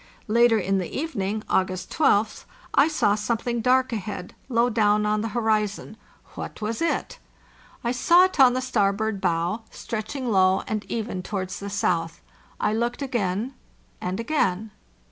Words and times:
Later 0.27 0.57
in 0.57 0.79
the 0.79 0.89
evening 0.91 1.43
(August 1.47 1.91
12th) 1.91 2.45
I 2.73 2.87
saw 2.87 3.13
something 3.13 3.61
dark 3.61 3.93
ahead, 3.93 4.33
low 4.49 4.67
down 4.67 5.05
on 5.05 5.21
the 5.21 5.27
horizon. 5.37 5.95
What 6.33 6.57
580 6.57 6.59
FARTHEST 6.59 6.61
NORTH 6.81 6.97
was 6.97 6.97
it? 7.13 7.19
I 7.83 7.91
saw 7.91 8.23
it 8.23 8.39
on 8.39 8.53
the 8.53 8.61
starboard 8.61 9.21
bow, 9.21 9.61
stretching 9.69 10.31
low 10.31 10.63
and 10.67 10.83
even 10.85 11.21
towards 11.21 11.59
the 11.59 11.69
south. 11.69 12.19
I 12.59 12.73
looked 12.73 13.03
again 13.03 13.53
and 14.01 14.19
again. 14.19 14.71